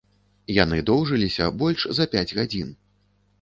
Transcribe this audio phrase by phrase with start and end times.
[0.63, 2.73] Яны доўжыліся больш за пяць гадзін.